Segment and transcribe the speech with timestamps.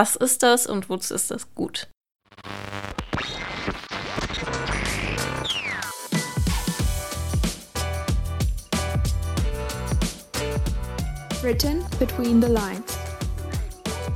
[0.00, 1.86] Was ist das und wozu ist das gut?
[11.42, 12.80] Written Between the Lines.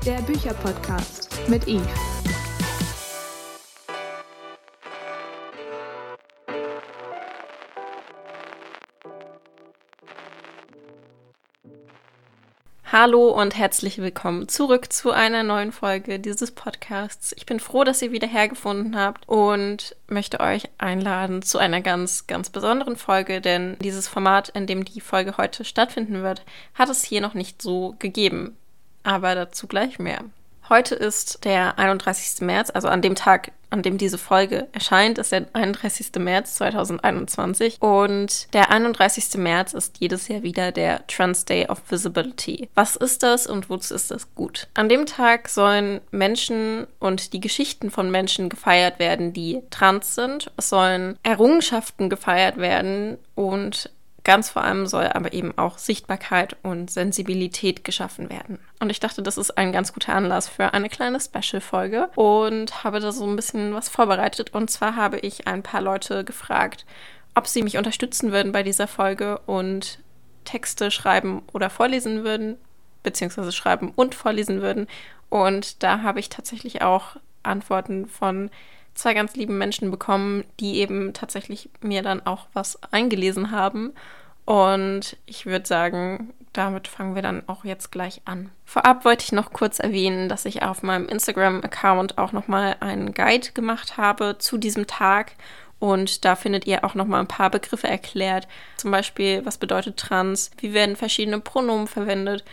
[0.06, 2.13] Der Bücherpodcast mit Eve.
[12.96, 17.34] Hallo und herzlich willkommen zurück zu einer neuen Folge dieses Podcasts.
[17.36, 22.28] Ich bin froh, dass ihr wieder hergefunden habt und möchte euch einladen zu einer ganz,
[22.28, 27.02] ganz besonderen Folge, denn dieses Format, in dem die Folge heute stattfinden wird, hat es
[27.02, 28.56] hier noch nicht so gegeben.
[29.02, 30.20] Aber dazu gleich mehr.
[30.68, 32.42] Heute ist der 31.
[32.42, 36.12] März, also an dem Tag, an dem diese Folge erscheint, ist der 31.
[36.20, 37.82] März 2021.
[37.82, 39.34] Und der 31.
[39.34, 42.68] März ist jedes Jahr wieder der Trans Day of Visibility.
[42.76, 44.68] Was ist das und wozu ist das gut?
[44.74, 50.52] An dem Tag sollen Menschen und die Geschichten von Menschen gefeiert werden, die trans sind.
[50.56, 53.90] Es sollen Errungenschaften gefeiert werden und
[54.24, 58.58] Ganz vor allem soll aber eben auch Sichtbarkeit und Sensibilität geschaffen werden.
[58.80, 63.00] Und ich dachte, das ist ein ganz guter Anlass für eine kleine Special-Folge und habe
[63.00, 64.54] da so ein bisschen was vorbereitet.
[64.54, 66.86] Und zwar habe ich ein paar Leute gefragt,
[67.34, 69.98] ob sie mich unterstützen würden bei dieser Folge und
[70.44, 72.56] Texte schreiben oder vorlesen würden,
[73.02, 74.86] beziehungsweise schreiben und vorlesen würden.
[75.28, 78.50] Und da habe ich tatsächlich auch Antworten von
[78.94, 83.92] zwei ganz lieben Menschen bekommen, die eben tatsächlich mir dann auch was eingelesen haben.
[84.44, 88.50] Und ich würde sagen, damit fangen wir dann auch jetzt gleich an.
[88.64, 93.52] Vorab wollte ich noch kurz erwähnen, dass ich auf meinem Instagram-Account auch nochmal einen Guide
[93.52, 95.32] gemacht habe zu diesem Tag.
[95.80, 98.46] Und da findet ihr auch nochmal ein paar Begriffe erklärt.
[98.76, 100.50] Zum Beispiel, was bedeutet trans?
[100.58, 102.44] Wie werden verschiedene Pronomen verwendet?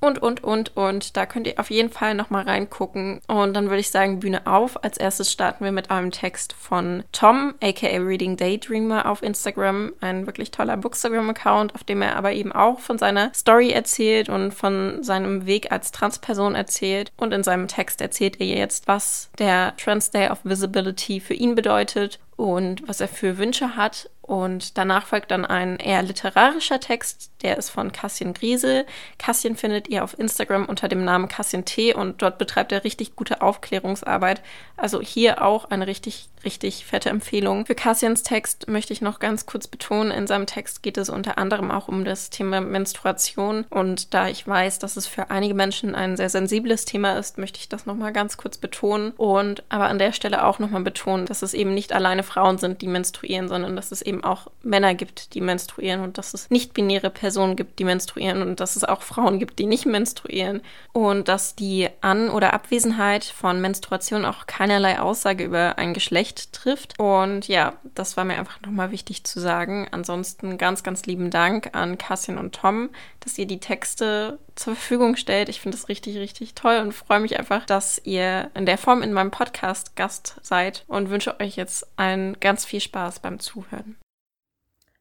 [0.00, 1.16] Und, und, und, und.
[1.16, 3.20] Da könnt ihr auf jeden Fall nochmal reingucken.
[3.28, 4.82] Und dann würde ich sagen, Bühne auf.
[4.82, 9.92] Als erstes starten wir mit einem Text von Tom, aka Reading Daydreamer auf Instagram.
[10.00, 14.52] Ein wirklich toller Bookstagram-Account, auf dem er aber eben auch von seiner Story erzählt und
[14.52, 17.12] von seinem Weg als Transperson erzählt.
[17.16, 21.54] Und in seinem Text erzählt er jetzt, was der Trans Day of Visibility für ihn
[21.54, 24.08] bedeutet und was er für Wünsche hat.
[24.22, 28.86] Und danach folgt dann ein eher literarischer Text, der ist von Cassian Griesel.
[29.18, 33.14] Cassian findet ihr auf Instagram unter dem Namen Cassian T und dort betreibt er richtig
[33.14, 34.40] gute Aufklärungsarbeit.
[34.78, 37.66] Also hier auch eine richtig, richtig fette Empfehlung.
[37.66, 41.38] Für Cassians Text möchte ich noch ganz kurz betonen, in seinem Text geht es unter
[41.38, 43.64] anderem auch um das Thema Menstruation.
[43.70, 47.58] Und da ich weiß, dass es für einige Menschen ein sehr sensibles Thema ist, möchte
[47.58, 49.12] ich das nochmal ganz kurz betonen.
[49.16, 52.82] Und aber an der Stelle auch nochmal betonen, dass es eben nicht alleine Frauen sind,
[52.82, 57.10] die menstruieren, sondern dass es eben auch Männer gibt, die menstruieren und dass es nicht-binäre
[57.10, 60.60] Personen gibt, die menstruieren und dass es auch Frauen gibt, die nicht menstruieren
[60.92, 66.98] und dass die An- oder Abwesenheit von Menstruation auch keinerlei Aussage über ein Geschlecht trifft.
[66.98, 69.88] Und ja, das war mir einfach nochmal wichtig zu sagen.
[69.90, 75.16] Ansonsten ganz, ganz lieben Dank an Cassian und Tom, dass ihr die Texte zur Verfügung
[75.16, 75.48] stellt.
[75.48, 79.02] Ich finde es richtig, richtig toll und freue mich einfach, dass ihr in der Form
[79.02, 83.96] in meinem Podcast Gast seid und wünsche euch jetzt allen ganz viel Spaß beim Zuhören.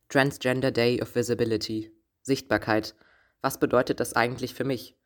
[0.10, 1.92] Transgender Day of Visibility.
[2.24, 2.96] Sichtbarkeit.
[3.42, 4.99] Was bedeutet das eigentlich für mich?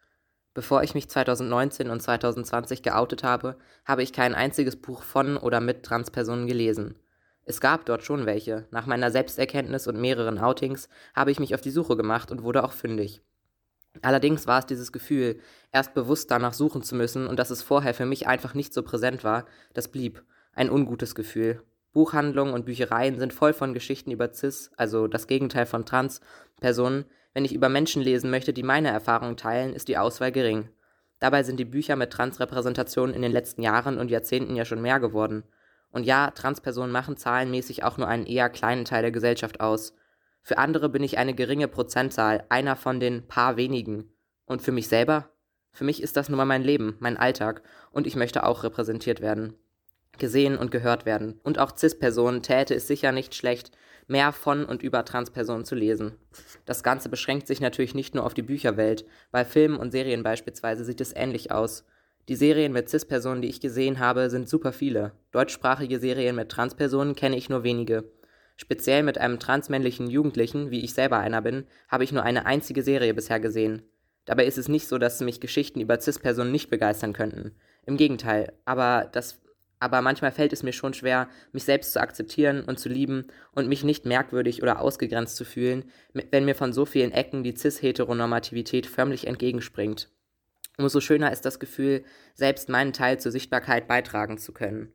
[0.53, 5.59] Bevor ich mich 2019 und 2020 geoutet habe, habe ich kein einziges Buch von oder
[5.59, 6.95] mit Transpersonen gelesen.
[7.45, 8.67] Es gab dort schon welche.
[8.71, 12.63] Nach meiner Selbsterkenntnis und mehreren Outings habe ich mich auf die Suche gemacht und wurde
[12.63, 13.21] auch fündig.
[14.01, 15.39] Allerdings war es dieses Gefühl,
[15.71, 18.81] erst bewusst danach suchen zu müssen und dass es vorher für mich einfach nicht so
[18.81, 20.23] präsent war, das blieb.
[20.53, 21.61] Ein ungutes Gefühl.
[21.93, 27.05] Buchhandlungen und Büchereien sind voll von Geschichten über CIS, also das Gegenteil von Trans-Personen.
[27.33, 30.69] Wenn ich über Menschen lesen möchte, die meine Erfahrungen teilen, ist die Auswahl gering.
[31.19, 34.99] Dabei sind die Bücher mit Transrepräsentationen in den letzten Jahren und Jahrzehnten ja schon mehr
[34.99, 35.43] geworden.
[35.89, 39.93] Und ja, Transpersonen machen zahlenmäßig auch nur einen eher kleinen Teil der Gesellschaft aus.
[40.41, 44.11] Für andere bin ich eine geringe Prozentzahl, einer von den paar wenigen.
[44.45, 45.29] Und für mich selber?
[45.71, 49.21] Für mich ist das nun mal mein Leben, mein Alltag, und ich möchte auch repräsentiert
[49.21, 49.55] werden.
[50.19, 51.39] Gesehen und gehört werden.
[51.43, 53.71] Und auch CIS-Personen täte es sicher nicht schlecht,
[54.07, 56.13] mehr von und über Transpersonen zu lesen.
[56.65, 59.05] Das Ganze beschränkt sich natürlich nicht nur auf die Bücherwelt.
[59.31, 61.85] Bei Filmen und Serien beispielsweise sieht es ähnlich aus.
[62.29, 65.11] Die Serien mit CIS-Personen, die ich gesehen habe, sind super viele.
[65.31, 68.05] Deutschsprachige Serien mit Transpersonen kenne ich nur wenige.
[68.55, 72.83] Speziell mit einem transmännlichen Jugendlichen, wie ich selber einer bin, habe ich nur eine einzige
[72.83, 73.81] Serie bisher gesehen.
[74.25, 77.55] Dabei ist es nicht so, dass mich Geschichten über CIS-Personen nicht begeistern könnten.
[77.85, 79.41] Im Gegenteil, aber das
[79.83, 83.67] aber manchmal fällt es mir schon schwer, mich selbst zu akzeptieren und zu lieben und
[83.67, 85.91] mich nicht merkwürdig oder ausgegrenzt zu fühlen,
[86.31, 90.09] wenn mir von so vielen Ecken die cis-Heteronormativität förmlich entgegenspringt.
[90.77, 94.93] Umso schöner ist das Gefühl, selbst meinen Teil zur Sichtbarkeit beitragen zu können.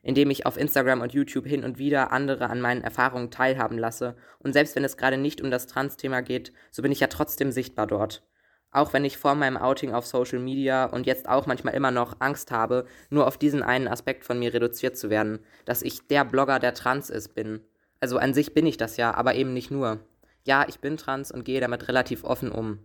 [0.00, 4.16] Indem ich auf Instagram und YouTube hin und wieder andere an meinen Erfahrungen teilhaben lasse
[4.38, 7.50] und selbst wenn es gerade nicht um das Trans-Thema geht, so bin ich ja trotzdem
[7.50, 8.22] sichtbar dort.
[8.72, 12.16] Auch wenn ich vor meinem Outing auf Social Media und jetzt auch manchmal immer noch
[12.20, 16.24] Angst habe, nur auf diesen einen Aspekt von mir reduziert zu werden, dass ich der
[16.24, 17.60] Blogger, der trans ist, bin.
[17.98, 19.98] Also an sich bin ich das ja, aber eben nicht nur.
[20.44, 22.78] Ja, ich bin trans und gehe damit relativ offen um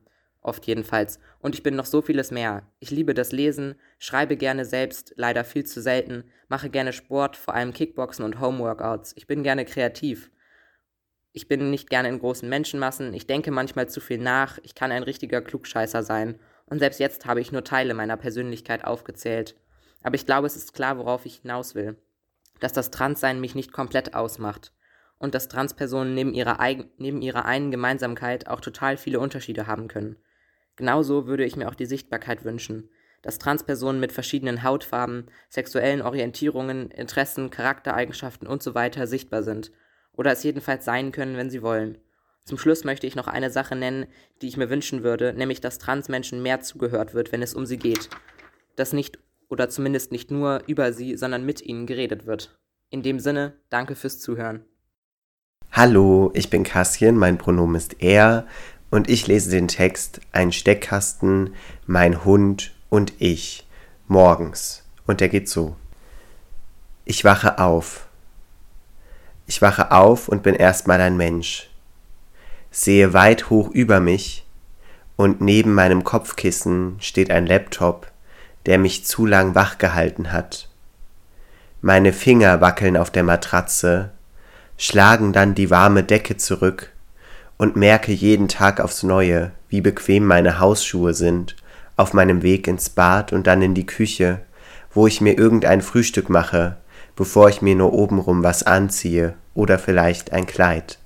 [0.45, 1.19] oft jedenfalls.
[1.39, 2.63] Und ich bin noch so vieles mehr.
[2.79, 7.55] Ich liebe das Lesen, schreibe gerne selbst, leider viel zu selten, mache gerne Sport, vor
[7.55, 9.13] allem Kickboxen und Homeworkouts.
[9.15, 10.31] Ich bin gerne kreativ.
[11.37, 14.93] Ich bin nicht gerne in großen Menschenmassen, ich denke manchmal zu viel nach, ich kann
[14.93, 16.39] ein richtiger Klugscheißer sein.
[16.65, 19.57] Und selbst jetzt habe ich nur Teile meiner Persönlichkeit aufgezählt.
[20.01, 21.97] Aber ich glaube, es ist klar, worauf ich hinaus will.
[22.61, 24.71] Dass das Transsein mich nicht komplett ausmacht
[25.17, 26.57] und dass Transpersonen neben ihrer,
[26.99, 30.15] neben ihrer einen Gemeinsamkeit auch total viele Unterschiede haben können.
[30.77, 32.89] Genauso würde ich mir auch die Sichtbarkeit wünschen,
[33.23, 38.89] dass Transpersonen mit verschiedenen Hautfarben, sexuellen Orientierungen, Interessen, Charaktereigenschaften usw.
[38.95, 39.73] So sichtbar sind
[40.17, 41.97] oder es jedenfalls sein können, wenn sie wollen.
[42.43, 44.05] Zum Schluss möchte ich noch eine Sache nennen,
[44.41, 47.77] die ich mir wünschen würde, nämlich dass Transmenschen mehr zugehört wird, wenn es um sie
[47.77, 48.09] geht.
[48.75, 49.17] Dass nicht
[49.49, 52.57] oder zumindest nicht nur über sie, sondern mit ihnen geredet wird.
[52.89, 54.63] In dem Sinne, danke fürs Zuhören.
[55.71, 58.47] Hallo, ich bin Kassien, mein Pronomen ist er
[58.91, 61.53] und ich lese den Text Ein Steckkasten,
[61.85, 63.67] mein Hund und ich
[64.07, 64.83] morgens.
[65.07, 65.75] Und der geht so.
[67.03, 68.07] Ich wache auf.
[69.47, 71.69] Ich wache auf und bin erstmal ein Mensch.
[72.71, 74.45] Sehe weit hoch über mich
[75.15, 78.11] und neben meinem Kopfkissen steht ein Laptop,
[78.65, 80.69] der mich zu lang wach gehalten hat.
[81.81, 84.11] Meine Finger wackeln auf der Matratze,
[84.77, 86.91] schlagen dann die warme Decke zurück
[87.57, 91.55] und merke jeden Tag aufs neue, wie bequem meine Hausschuhe sind,
[91.95, 94.41] auf meinem Weg ins Bad und dann in die Küche,
[94.93, 96.77] wo ich mir irgendein Frühstück mache,
[97.15, 100.99] bevor ich mir nur obenrum was anziehe oder vielleicht ein Kleid.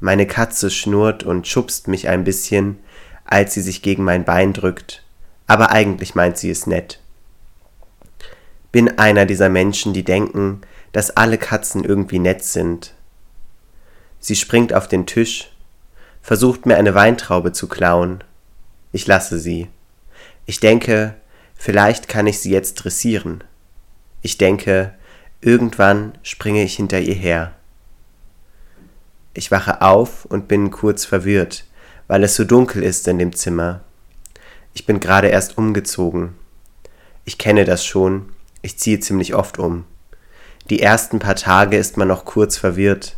[0.00, 2.78] Meine Katze schnurrt und schubst mich ein bisschen,
[3.24, 5.02] als sie sich gegen mein Bein drückt,
[5.46, 7.00] aber eigentlich meint sie es nett.
[8.72, 10.60] Bin einer dieser Menschen, die denken,
[10.92, 12.94] dass alle Katzen irgendwie nett sind,
[14.26, 15.52] Sie springt auf den Tisch,
[16.20, 18.24] versucht mir eine Weintraube zu klauen.
[18.90, 19.68] Ich lasse sie.
[20.46, 21.14] Ich denke,
[21.54, 23.44] vielleicht kann ich sie jetzt dressieren.
[24.26, 24.92] Ich denke,
[25.40, 27.52] irgendwann springe ich hinter ihr her.
[29.34, 31.62] Ich wache auf und bin kurz verwirrt,
[32.08, 33.82] weil es so dunkel ist in dem Zimmer.
[34.74, 36.34] Ich bin gerade erst umgezogen.
[37.24, 38.30] Ich kenne das schon,
[38.62, 39.84] ich ziehe ziemlich oft um.
[40.70, 43.16] Die ersten paar Tage ist man noch kurz verwirrt,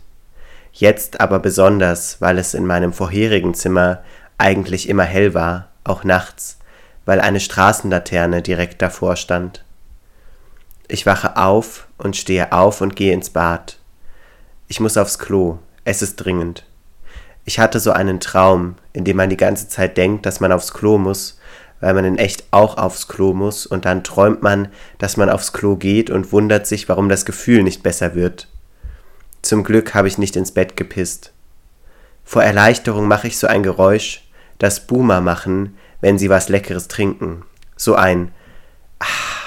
[0.75, 4.05] jetzt aber besonders, weil es in meinem vorherigen Zimmer
[4.37, 6.59] eigentlich immer hell war, auch nachts,
[7.07, 9.65] weil eine Straßenlaterne direkt davor stand.
[10.89, 13.79] Ich wache auf und stehe auf und gehe ins Bad.
[14.69, 16.65] Ich muss aufs Klo, es ist dringend.
[17.45, 20.73] Ich hatte so einen Traum, in dem man die ganze Zeit denkt, dass man aufs
[20.73, 21.39] Klo muss,
[21.81, 25.53] weil man in echt auch aufs Klo muss, und dann träumt man, dass man aufs
[25.53, 28.49] Klo geht und wundert sich, warum das Gefühl nicht besser wird.
[29.43, 31.33] Zum Glück habe ich nicht ins Bett gepisst.
[32.25, 34.27] Vor Erleichterung mache ich so ein Geräusch,
[34.59, 37.45] das Boomer machen, wenn sie was Leckeres trinken.
[37.77, 38.33] So ein
[39.01, 39.38] Ah.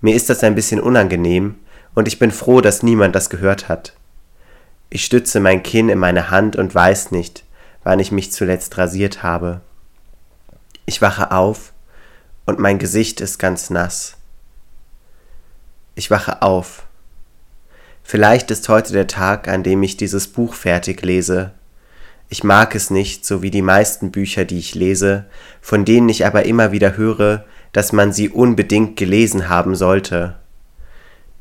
[0.00, 1.56] Mir ist das ein bisschen unangenehm
[1.94, 3.94] und ich bin froh, dass niemand das gehört hat.
[4.88, 7.44] Ich stütze mein Kinn in meine Hand und weiß nicht,
[7.84, 9.60] wann ich mich zuletzt rasiert habe.
[10.86, 11.72] Ich wache auf
[12.46, 14.16] und mein Gesicht ist ganz nass.
[15.94, 16.84] Ich wache auf
[18.10, 21.52] Vielleicht ist heute der Tag, an dem ich dieses Buch fertig lese.
[22.28, 25.26] Ich mag es nicht, so wie die meisten Bücher, die ich lese,
[25.60, 30.36] von denen ich aber immer wieder höre, dass man sie unbedingt gelesen haben sollte.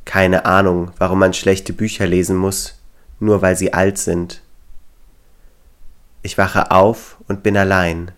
[0.05, 2.79] Keine Ahnung, warum man schlechte Bücher lesen muss,
[3.19, 4.41] nur weil sie alt sind.
[6.21, 8.11] Ich wache auf und bin allein.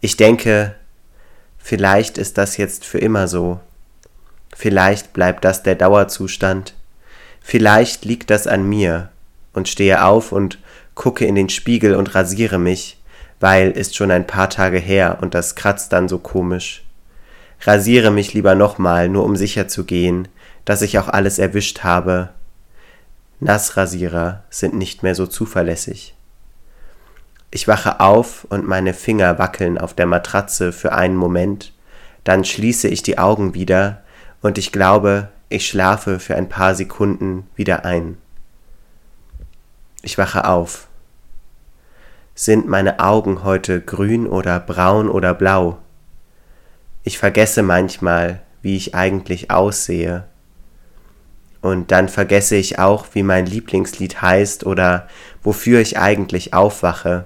[0.00, 0.74] Ich denke,
[1.58, 3.60] vielleicht ist das jetzt für immer so.
[4.54, 6.74] Vielleicht bleibt das der Dauerzustand,
[7.40, 9.08] Vielleicht liegt das an mir
[9.52, 10.58] und stehe auf und
[10.94, 12.98] gucke in den Spiegel und rasiere mich,
[13.40, 16.84] weil ist schon ein paar Tage her und das kratzt dann so komisch.
[17.62, 20.28] Rasiere mich lieber nochmal, nur um sicher zu gehen,
[20.64, 22.30] dass ich auch alles erwischt habe.
[23.40, 26.14] Nassrasierer sind nicht mehr so zuverlässig.
[27.50, 31.72] Ich wache auf und meine Finger wackeln auf der Matratze für einen Moment,
[32.24, 34.02] dann schließe ich die Augen wieder
[34.40, 38.18] und ich glaube, ich schlafe für ein paar Sekunden wieder ein.
[40.02, 40.86] Ich wache auf.
[42.34, 45.78] Sind meine Augen heute grün oder braun oder blau?
[47.02, 50.24] Ich vergesse manchmal, wie ich eigentlich aussehe.
[51.62, 55.08] Und dann vergesse ich auch, wie mein Lieblingslied heißt oder
[55.42, 57.24] wofür ich eigentlich aufwache.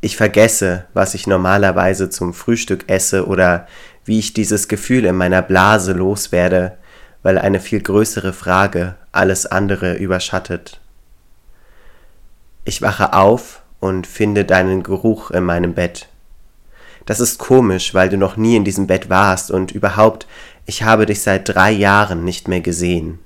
[0.00, 3.66] Ich vergesse, was ich normalerweise zum Frühstück esse oder
[4.04, 6.78] wie ich dieses Gefühl in meiner Blase loswerde,
[7.22, 10.80] weil eine viel größere Frage alles andere überschattet.
[12.64, 16.09] Ich wache auf und finde deinen Geruch in meinem Bett.
[17.10, 20.28] Das ist komisch, weil du noch nie in diesem Bett warst und überhaupt,
[20.64, 23.18] ich habe dich seit drei Jahren nicht mehr gesehen.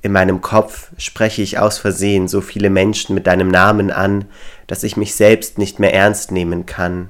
[0.00, 4.26] In meinem Kopf spreche ich aus Versehen so viele Menschen mit deinem Namen an,
[4.68, 7.08] dass ich mich selbst nicht mehr ernst nehmen kann.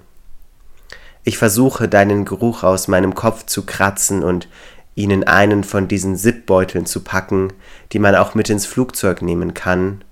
[1.22, 4.48] Ich versuche deinen Geruch aus meinem Kopf zu kratzen und
[4.94, 7.52] ihnen einen von diesen Zipbeuteln zu packen,
[7.92, 10.02] die man auch mit ins Flugzeug nehmen kann,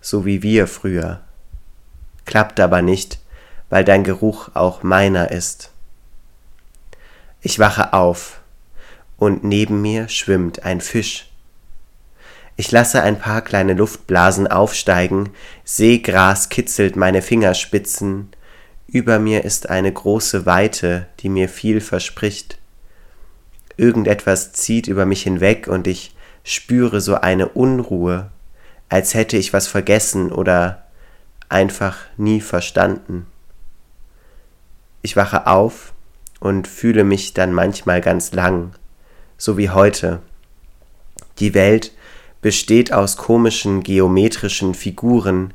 [0.00, 1.20] so wie wir früher.
[2.24, 3.18] Klappt aber nicht,
[3.70, 5.70] weil dein Geruch auch meiner ist.
[7.40, 8.40] Ich wache auf,
[9.18, 11.30] und neben mir schwimmt ein Fisch.
[12.56, 15.30] Ich lasse ein paar kleine Luftblasen aufsteigen,
[15.64, 18.30] Seegras kitzelt meine Fingerspitzen,
[18.88, 22.58] über mir ist eine große Weite, die mir viel verspricht.
[23.76, 28.30] Irgendetwas zieht über mich hinweg und ich spüre so eine Unruhe,
[28.88, 30.84] als hätte ich was vergessen oder
[31.48, 33.26] einfach nie verstanden.
[35.06, 35.92] Ich wache auf
[36.40, 38.72] und fühle mich dann manchmal ganz lang,
[39.38, 40.20] so wie heute.
[41.38, 41.92] Die Welt
[42.42, 45.54] besteht aus komischen geometrischen Figuren,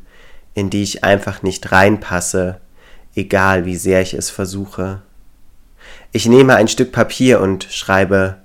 [0.53, 2.61] in die ich einfach nicht reinpasse,
[3.13, 5.01] egal wie sehr ich es versuche.
[6.13, 8.37] Ich nehme ein Stück Papier und schreibe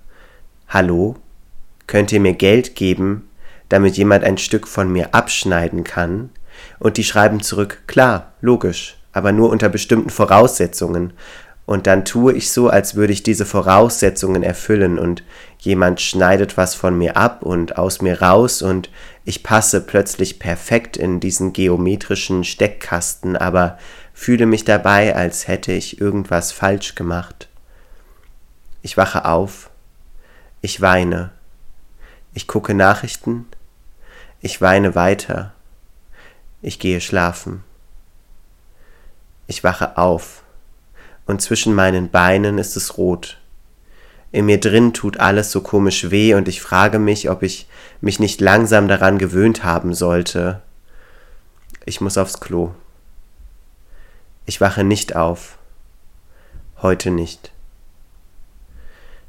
[0.67, 1.15] Hallo,
[1.87, 3.29] könnt ihr mir Geld geben,
[3.69, 6.31] damit jemand ein Stück von mir abschneiden kann?
[6.81, 11.13] Und die schreiben zurück Klar, logisch, aber nur unter bestimmten Voraussetzungen,
[11.67, 15.01] und dann tue ich so, als würde ich diese Voraussetzungen erfüllen.
[15.01, 15.25] Und
[15.59, 18.89] jemand schneidet was von mir ab und aus mir raus und
[19.25, 23.79] ich passe plötzlich perfekt in diesen geometrischen Steckkasten, aber
[24.15, 27.49] fühle mich dabei, als hätte ich irgendwas falsch gemacht.
[28.83, 29.69] Ich wache auf,
[30.61, 31.33] ich weine,
[32.33, 33.47] ich gucke Nachrichten,
[34.41, 35.53] ich weine weiter,
[36.63, 37.66] ich gehe schlafen.
[39.47, 40.43] Ich wache auf
[41.26, 43.38] und zwischen meinen Beinen ist es rot.
[44.33, 47.69] In mir drin tut alles so komisch weh und ich frage mich, ob ich
[48.00, 50.62] mich nicht langsam daran gewöhnt haben sollte.
[51.85, 52.73] Ich muss aufs Klo.
[54.45, 55.59] Ich wache nicht auf.
[56.83, 57.53] Heute nicht.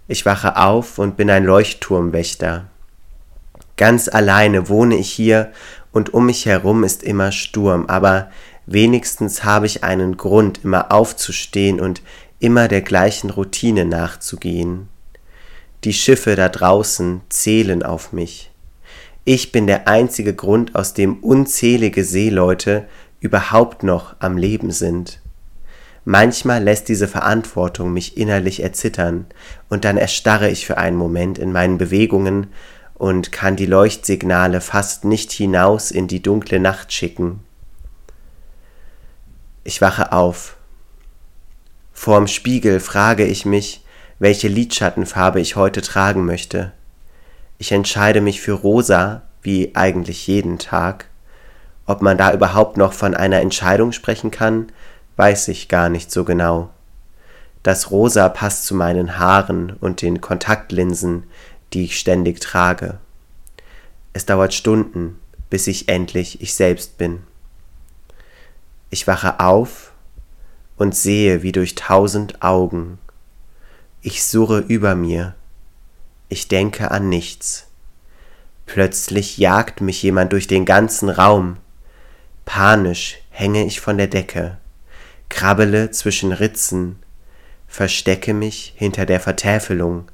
[0.08, 2.66] Ich wache auf und bin ein Leuchtturmwächter.
[3.78, 5.52] Ganz alleine wohne ich hier
[5.92, 8.32] und um mich herum ist immer Sturm, aber
[8.68, 12.02] Wenigstens habe ich einen Grund, immer aufzustehen und
[12.40, 14.90] immer der gleichen Routine nachzugehen.
[15.86, 18.52] Die Schiffe da draußen zählen auf mich.
[19.24, 22.86] Ich bin der einzige Grund, aus dem unzählige Seeleute
[23.22, 25.22] überhaupt noch am Leben sind.
[26.04, 29.26] Manchmal lässt diese Verantwortung mich innerlich erzittern,
[29.70, 32.48] und dann erstarre ich für einen Moment in meinen Bewegungen
[32.96, 37.42] und kann die Leuchtsignale fast nicht hinaus in die dunkle Nacht schicken.
[39.68, 40.56] Ich wache auf.
[41.92, 43.84] Vorm Spiegel frage ich mich,
[44.18, 46.72] welche Lidschattenfarbe ich heute tragen möchte.
[47.58, 51.10] Ich entscheide mich für rosa, wie eigentlich jeden Tag.
[51.86, 54.72] Ob man da überhaupt noch von einer Entscheidung sprechen kann,
[55.18, 56.70] weiß ich gar nicht so genau.
[57.62, 61.26] Das Rosa passt zu meinen Haaren und den Kontaktlinsen,
[61.74, 63.00] die ich ständig trage.
[64.14, 65.20] Es dauert Stunden,
[65.50, 67.27] bis ich endlich ich selbst bin.
[68.90, 69.92] Ich wache auf
[70.78, 73.00] und sehe wie durch tausend Augen.
[74.02, 75.36] Ich surre über mir.
[76.30, 77.68] Ich denke an nichts.
[78.66, 81.58] Plötzlich jagt mich jemand durch den ganzen Raum.
[82.46, 84.58] Panisch hänge ich von der Decke,
[85.30, 86.98] krabbele zwischen Ritzen,
[87.68, 90.10] verstecke mich hinter der Vertäfelung.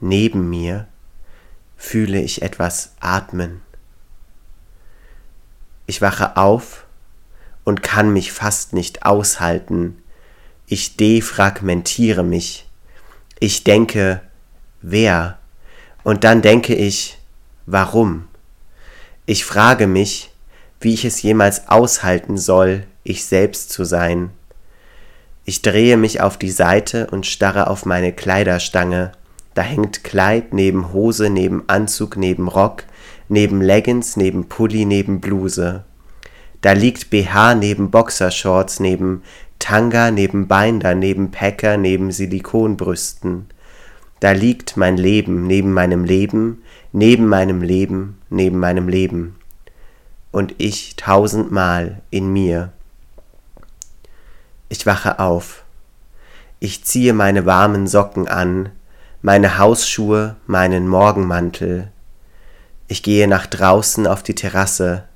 [0.00, 0.86] Neben mir
[1.76, 3.62] fühle ich etwas atmen.
[5.86, 6.86] Ich wache auf
[7.68, 9.98] und kann mich fast nicht aushalten.
[10.66, 12.66] Ich defragmentiere mich.
[13.40, 14.22] Ich denke,
[14.80, 15.36] wer?
[16.02, 17.18] Und dann denke ich,
[17.66, 18.26] warum?
[19.26, 20.30] Ich frage mich,
[20.80, 24.30] wie ich es jemals aushalten soll, ich selbst zu sein.
[25.44, 29.12] Ich drehe mich auf die Seite und starre auf meine Kleiderstange.
[29.52, 32.84] Da hängt Kleid neben Hose, neben Anzug, neben Rock,
[33.28, 35.84] neben Leggings, neben Pulli, neben Bluse.
[36.60, 39.22] Da liegt BH neben Boxershorts, neben
[39.58, 43.46] Tanga, neben Binder, neben Packer, neben Silikonbrüsten.
[44.20, 46.62] Da liegt mein Leben neben meinem Leben,
[46.92, 49.36] neben meinem Leben, neben meinem Leben.
[50.32, 52.72] Und ich tausendmal in mir.
[54.68, 55.64] Ich wache auf.
[56.60, 58.70] Ich ziehe meine warmen Socken an,
[59.22, 61.90] meine Hausschuhe, meinen Morgenmantel.
[62.88, 65.07] Ich gehe nach draußen auf die Terrasse.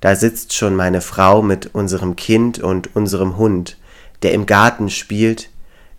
[0.00, 3.76] Da sitzt schon meine Frau mit unserem Kind und unserem Hund,
[4.22, 5.50] der im Garten spielt,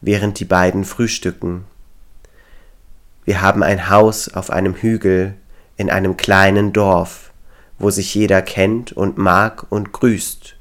[0.02, 1.66] während die beiden frühstücken.
[3.26, 5.34] Wir haben ein Haus auf einem Hügel
[5.76, 7.32] in einem kleinen Dorf,
[7.80, 10.56] wo sich jeder kennt und mag und grüßt.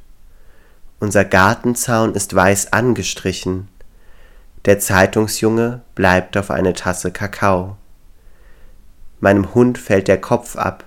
[0.99, 3.69] Unser Gartenzaun ist weiß angestrichen.
[4.65, 7.77] Der Zeitungsjunge bleibt auf eine Tasse Kakao.
[9.21, 10.85] Meinem Hund fällt der Kopf ab.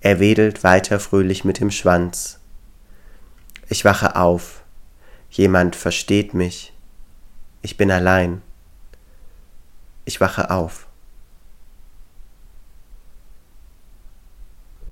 [0.00, 2.38] Er wedelt weiter fröhlich mit dem Schwanz.
[3.68, 4.62] Ich wache auf.
[5.30, 6.72] Jemand versteht mich.
[7.62, 8.42] Ich bin allein.
[10.04, 10.86] Ich wache auf.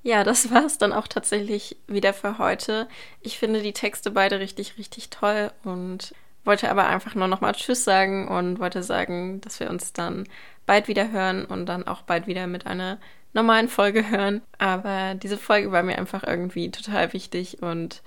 [0.03, 2.89] Ja, das war es dann auch tatsächlich wieder für heute.
[3.21, 7.85] Ich finde die Texte beide richtig, richtig toll und wollte aber einfach nur nochmal Tschüss
[7.85, 10.29] sagen und wollte sagen, dass wir uns dann
[10.65, 12.99] bald wieder hören und dann auch bald wieder mit einer
[13.37, 14.43] normalen Folge hören.
[14.59, 18.03] Aber diese Folge war mir einfach irgendwie total wichtig und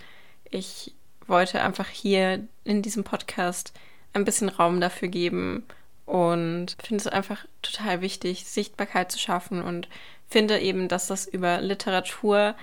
[0.50, 0.93] ich
[1.27, 3.71] wollte einfach hier in diesem Podcast
[4.13, 5.63] ein bisschen Raum dafür geben
[6.05, 9.88] und finde es einfach total wichtig, Sichtbarkeit zu schaffen und
[10.27, 12.55] finde eben, dass das über Literatur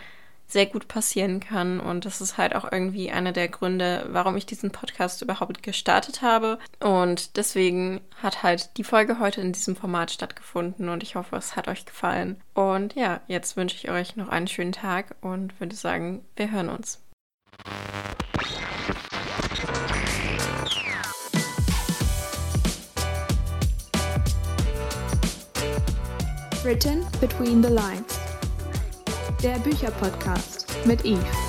[0.47, 1.81] sehr gut passieren kann.
[1.81, 6.23] Und das ist halt auch irgendwie einer der Gründe, warum ich diesen Podcast überhaupt gestartet
[6.23, 6.59] habe.
[6.81, 11.57] Und deswegen hat halt die Folge heute in diesem Format stattgefunden und ich hoffe, es
[11.57, 12.41] hat euch gefallen.
[12.55, 16.69] Und ja, jetzt wünsche ich euch noch einen schönen Tag und würde sagen, wir hören
[16.69, 17.01] uns.
[26.65, 28.26] Written Between the Lines.
[29.43, 31.46] Der Bücherpodcast mit Eve.